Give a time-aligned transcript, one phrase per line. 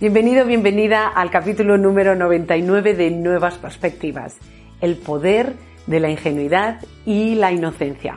[0.00, 4.36] Bienvenido, bienvenida al capítulo número 99 de Nuevas Perspectivas,
[4.80, 5.54] el poder
[5.88, 8.14] de la ingenuidad y la inocencia.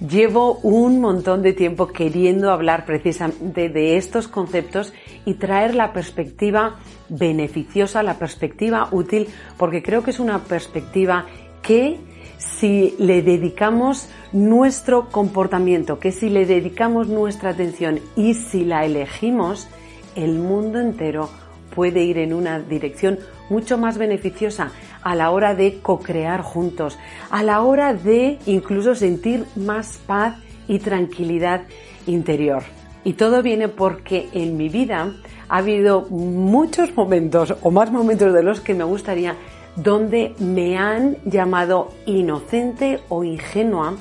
[0.00, 4.92] Llevo un montón de tiempo queriendo hablar precisamente de estos conceptos
[5.24, 11.26] y traer la perspectiva beneficiosa, la perspectiva útil, porque creo que es una perspectiva
[11.62, 12.00] que
[12.36, 19.68] si le dedicamos nuestro comportamiento, que si le dedicamos nuestra atención y si la elegimos,
[20.16, 21.28] el mundo entero
[21.74, 23.18] puede ir en una dirección
[23.50, 26.98] mucho más beneficiosa a la hora de co-crear juntos,
[27.30, 31.62] a la hora de incluso sentir más paz y tranquilidad
[32.06, 32.64] interior.
[33.04, 35.12] Y todo viene porque en mi vida
[35.48, 39.36] ha habido muchos momentos, o más momentos de los que me gustaría,
[39.76, 43.94] donde me han llamado inocente o ingenua,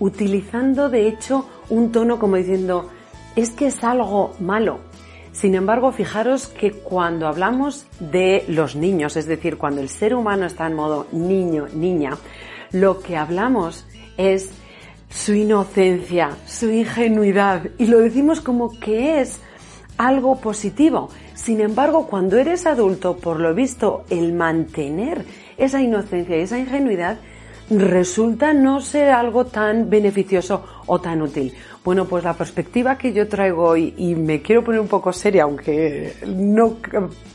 [0.00, 2.90] utilizando de hecho un tono como diciendo,
[3.36, 4.80] es que es algo malo,
[5.34, 10.46] sin embargo, fijaros que cuando hablamos de los niños, es decir, cuando el ser humano
[10.46, 12.16] está en modo niño, niña,
[12.70, 13.84] lo que hablamos
[14.16, 14.52] es
[15.10, 19.40] su inocencia, su ingenuidad, y lo decimos como que es
[19.98, 21.10] algo positivo.
[21.34, 25.24] Sin embargo, cuando eres adulto, por lo visto, el mantener
[25.56, 27.18] esa inocencia y esa ingenuidad
[27.70, 31.54] resulta no ser algo tan beneficioso o tan útil.
[31.84, 35.42] Bueno, pues la perspectiva que yo traigo hoy, y me quiero poner un poco seria,
[35.42, 36.76] aunque no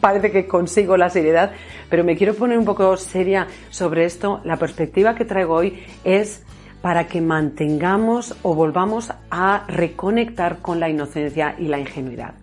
[0.02, 1.52] parece que consigo la seriedad,
[1.90, 6.44] pero me quiero poner un poco seria sobre esto, la perspectiva que traigo hoy es
[6.82, 12.34] para que mantengamos o volvamos a reconectar con la inocencia y la ingenuidad.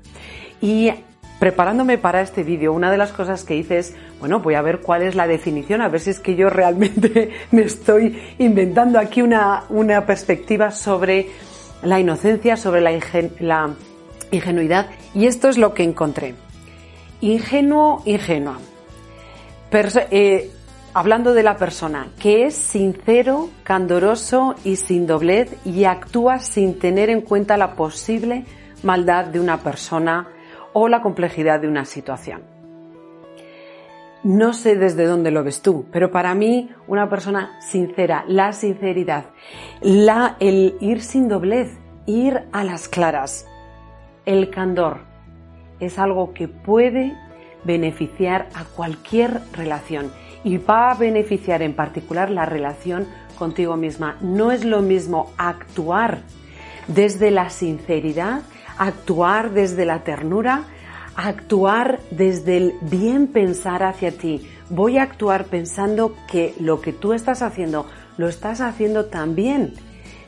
[0.60, 0.90] Y
[1.38, 4.80] preparándome para este vídeo, una de las cosas que hice es, bueno, voy a ver
[4.80, 9.22] cuál es la definición, a ver si es que yo realmente me estoy inventando aquí
[9.22, 11.28] una, una perspectiva sobre
[11.82, 12.92] la inocencia, sobre la,
[14.30, 14.86] ingenuidad.
[15.14, 16.34] Y esto es lo que encontré.
[17.20, 18.58] Ingenuo, ingenua.
[20.10, 20.50] Eh,
[20.94, 27.10] hablando de la persona, que es sincero, candoroso y sin doblez y actúa sin tener
[27.10, 28.46] en cuenta la posible
[28.82, 30.28] maldad de una persona
[30.78, 32.42] o la complejidad de una situación.
[34.22, 39.24] No sé desde dónde lo ves tú, pero para mí una persona sincera, la sinceridad,
[39.80, 43.46] la, el ir sin doblez, ir a las claras,
[44.26, 44.98] el candor,
[45.80, 47.16] es algo que puede
[47.64, 50.12] beneficiar a cualquier relación
[50.44, 53.06] y va a beneficiar en particular la relación
[53.38, 54.18] contigo misma.
[54.20, 56.18] No es lo mismo actuar
[56.86, 58.42] desde la sinceridad
[58.78, 60.64] actuar desde la ternura,
[61.16, 64.48] actuar desde el bien pensar hacia ti.
[64.68, 69.74] Voy a actuar pensando que lo que tú estás haciendo lo estás haciendo también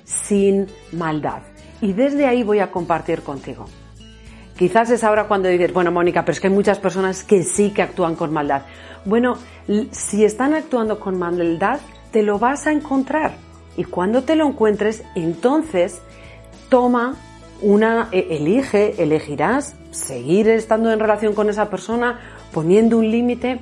[0.05, 1.43] sin maldad.
[1.81, 3.67] Y desde ahí voy a compartir contigo.
[4.57, 7.71] Quizás es ahora cuando dices, bueno, Mónica, pero es que hay muchas personas que sí
[7.71, 8.63] que actúan con maldad.
[9.05, 9.39] Bueno,
[9.93, 11.79] si están actuando con maldad,
[12.11, 13.37] te lo vas a encontrar.
[13.77, 16.03] Y cuando te lo encuentres, entonces
[16.69, 17.15] toma
[17.61, 22.21] una e, elige, elegirás seguir estando en relación con esa persona,
[22.53, 23.61] poniendo un límite,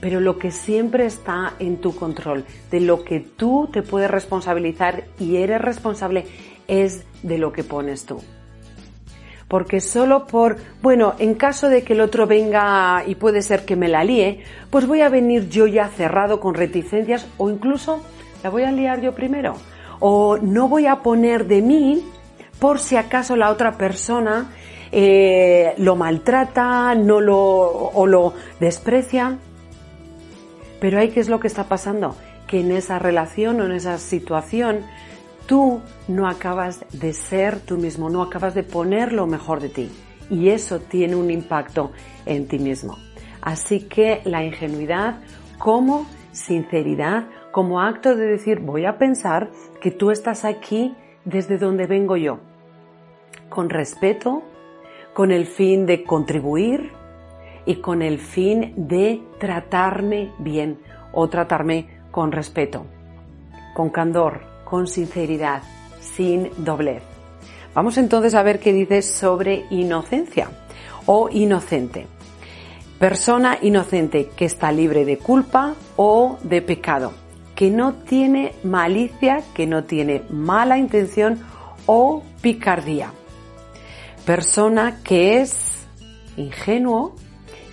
[0.00, 5.04] pero lo que siempre está en tu control, de lo que tú te puedes responsabilizar
[5.18, 6.26] y eres responsable,
[6.68, 8.20] es de lo que pones tú.
[9.48, 13.76] Porque solo por, bueno, en caso de que el otro venga y puede ser que
[13.76, 18.02] me la líe, pues voy a venir yo ya cerrado con reticencias o incluso
[18.42, 19.54] la voy a liar yo primero.
[20.00, 22.04] O no voy a poner de mí
[22.58, 24.50] por si acaso la otra persona
[24.92, 29.38] eh, lo maltrata no lo, o lo desprecia.
[30.80, 32.16] Pero ahí qué es lo que está pasando?
[32.46, 34.84] Que en esa relación o en esa situación
[35.46, 39.90] tú no acabas de ser tú mismo, no acabas de poner lo mejor de ti.
[40.30, 41.92] Y eso tiene un impacto
[42.24, 42.98] en ti mismo.
[43.40, 45.20] Así que la ingenuidad
[45.58, 49.50] como sinceridad, como acto de decir voy a pensar
[49.80, 50.94] que tú estás aquí
[51.26, 52.38] desde donde vengo yo,
[53.50, 54.42] con respeto,
[55.12, 56.92] con el fin de contribuir
[57.66, 60.78] y con el fin de tratarme bien
[61.12, 62.86] o tratarme con respeto,
[63.74, 65.62] con candor, con sinceridad,
[66.00, 67.02] sin doblez.
[67.74, 70.48] Vamos entonces a ver qué dice sobre inocencia
[71.06, 72.06] o inocente.
[73.00, 77.25] Persona inocente que está libre de culpa o de pecado
[77.56, 81.40] que no tiene malicia, que no tiene mala intención
[81.86, 83.10] o picardía.
[84.26, 85.86] Persona que es
[86.36, 87.16] ingenuo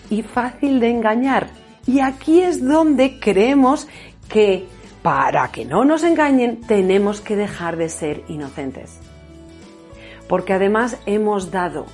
[0.09, 1.49] y fácil de engañar.
[1.85, 3.87] Y aquí es donde creemos
[4.29, 4.65] que
[5.01, 8.99] para que no nos engañen tenemos que dejar de ser inocentes.
[10.29, 11.85] Porque además hemos dado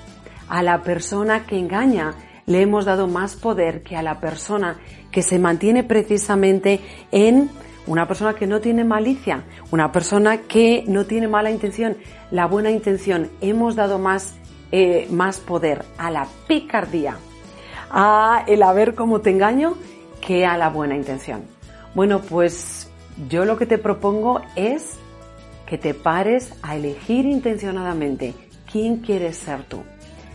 [0.48, 2.16] A la persona que engaña
[2.48, 4.80] le hemos dado más poder que a la persona
[5.12, 6.82] que se mantiene precisamente
[7.12, 7.52] en
[7.88, 11.98] una persona que no tiene malicia, una persona que no tiene mala intención,
[12.32, 13.30] la buena intención.
[13.42, 14.36] Hemos dado más,
[14.72, 17.18] eh, más poder a la picardía,
[17.90, 19.76] a el a ver cómo te engaño,
[20.22, 21.44] que a la buena intención.
[21.96, 22.90] Bueno, pues
[23.30, 24.98] yo lo que te propongo es
[25.66, 28.34] que te pares a elegir intencionadamente
[28.72, 29.84] quién quieres ser tú.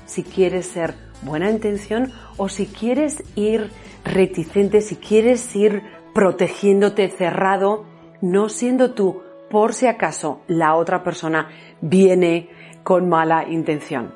[0.06, 3.70] Si quieres ser buena intención o si quieres ir
[4.04, 5.82] reticente, si quieres ir
[6.14, 7.84] protegiéndote cerrado,
[8.22, 11.50] no siendo tú, por si acaso la otra persona
[11.80, 12.48] viene
[12.82, 14.14] con mala intención.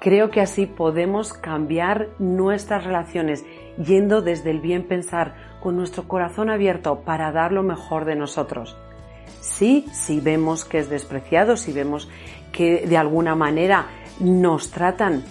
[0.00, 3.44] Creo que así podemos cambiar nuestras relaciones
[3.78, 8.76] yendo desde el bien pensar, con nuestro corazón abierto para dar lo mejor de nosotros.
[9.40, 12.10] Sí, si vemos que es despreciado, si vemos
[12.50, 13.86] que de alguna manera
[14.18, 15.22] nos tratan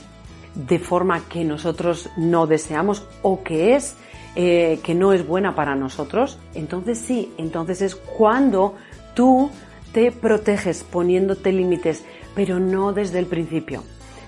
[0.56, 3.98] de forma que nosotros no deseamos o que es
[4.36, 8.76] eh, que no es buena para nosotros, entonces sí, entonces es cuando
[9.14, 9.50] tú
[9.94, 12.04] te proteges poniéndote límites,
[12.36, 13.84] pero no desde el principio.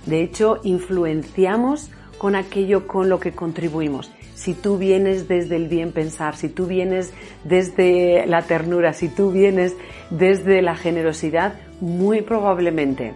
[0.06, 4.12] De hecho, influenciamos con aquello con lo que contribuimos.
[4.36, 7.14] Si tú vienes desde el bien pensar, si tú vienes
[7.46, 9.74] desde la ternura, si tú vienes
[10.10, 13.14] desde la generosidad, muy probablemente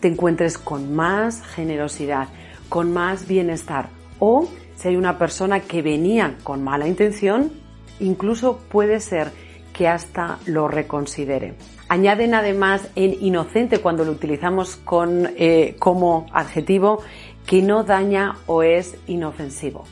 [0.00, 2.28] te encuentres con más generosidad,
[2.68, 3.88] con más bienestar.
[4.18, 7.50] O si hay una persona que venía con mala intención,
[7.98, 9.32] incluso puede ser
[9.72, 11.54] que hasta lo reconsidere.
[11.88, 17.02] Añaden además en inocente cuando lo utilizamos con, eh, como adjetivo
[17.44, 19.84] que no daña o es inofensivo.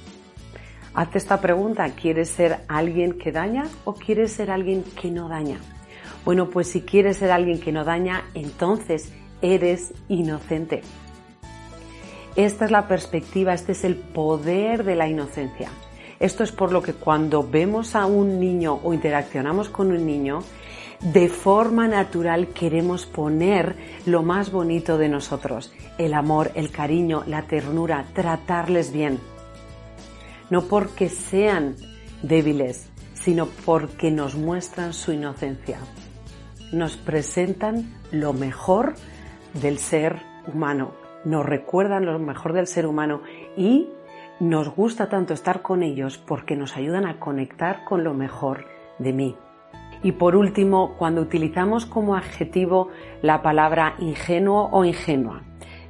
[0.95, 5.59] Hazte esta pregunta, ¿quieres ser alguien que daña o quieres ser alguien que no daña?
[6.25, 9.13] Bueno, pues si quieres ser alguien que no daña, entonces
[9.43, 10.83] eres inocente.
[12.37, 15.71] Esta es la perspectiva, este es el poder de la inocencia.
[16.21, 20.41] Esto es por lo que cuando vemos a un niño o interaccionamos con un niño,
[21.01, 27.43] de forma natural queremos poner lo más bonito de nosotros, el amor, el cariño, la
[27.43, 29.19] ternura, tratarles bien.
[30.51, 31.75] No porque sean
[32.23, 35.79] débiles, sino porque nos muestran su inocencia.
[36.71, 38.95] Nos presentan lo mejor
[39.55, 43.21] del ser humano nos recuerdan lo mejor del ser humano
[43.57, 43.89] y
[44.39, 48.65] nos gusta tanto estar con ellos porque nos ayudan a conectar con lo mejor
[49.01, 49.37] de mí.
[50.05, 52.91] Y por último, cuando utilizamos como adjetivo
[53.23, 55.43] la palabra ingenuo o ingenua,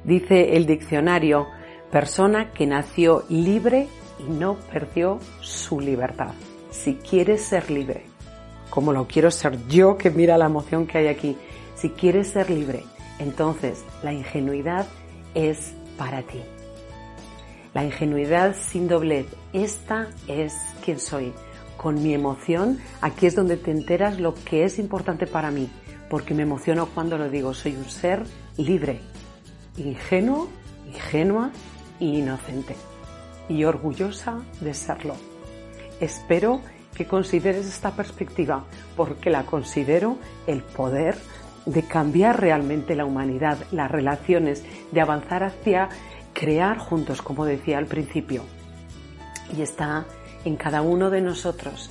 [0.03, 1.45] dice el diccionario,
[1.91, 3.87] persona que nació libre
[4.17, 6.33] y no perdió su libertad.
[6.71, 8.05] Si quieres ser libre,
[8.71, 11.37] como lo quiero ser yo que mira la emoción que hay aquí,
[11.75, 12.83] si quieres ser libre,
[13.19, 14.87] entonces la ingenuidad
[15.37, 16.41] es para ti.
[17.73, 20.53] La ingenuidad sin doblez, esta es
[20.83, 21.31] quien soy.
[21.77, 25.69] Con mi emoción, aquí es donde te enteras lo que es importante para mí,
[26.09, 28.23] porque me emociono cuando lo digo, soy un ser
[28.57, 28.99] libre,
[29.77, 30.47] ingenuo,
[30.87, 31.51] ingenua
[31.99, 32.75] y inocente,
[33.47, 35.13] y orgullosa de serlo.
[35.99, 36.61] Espero
[36.95, 40.17] que consideres esta perspectiva, porque la considero
[40.47, 41.15] el poder
[41.67, 45.89] de cambiar realmente la humanidad, las relaciones, de avanzar hacia
[46.33, 48.43] crear juntos, como decía al principio.
[49.55, 50.05] Y está
[50.45, 51.89] en cada uno de nosotros,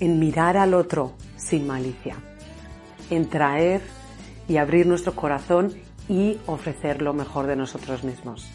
[0.00, 2.16] en mirar al otro sin malicia,
[3.10, 3.82] en traer
[4.46, 5.74] y abrir nuestro corazón
[6.08, 8.48] y ofrecer lo mejor de nosotros mismos.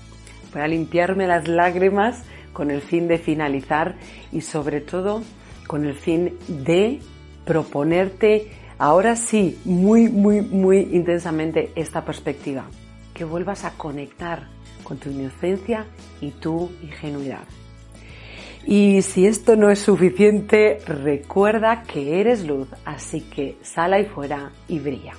[0.53, 3.95] Voy a limpiarme las lágrimas con el fin de finalizar
[4.31, 5.23] y sobre todo
[5.67, 7.01] con el fin de
[7.45, 12.65] proponerte ahora sí, muy, muy, muy intensamente esta perspectiva,
[13.13, 14.47] que vuelvas a conectar
[14.83, 15.85] con tu inocencia
[16.21, 17.43] y tu ingenuidad.
[18.65, 24.51] Y si esto no es suficiente, recuerda que eres luz, así que sal ahí fuera
[24.67, 25.13] y brilla.